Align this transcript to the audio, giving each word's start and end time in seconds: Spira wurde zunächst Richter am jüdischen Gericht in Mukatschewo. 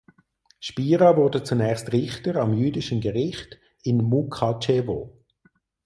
Spira 0.59 1.15
wurde 1.15 1.43
zunächst 1.43 1.93
Richter 1.93 2.37
am 2.37 2.55
jüdischen 2.55 3.01
Gericht 3.01 3.59
in 3.83 3.97
Mukatschewo. 3.99 5.21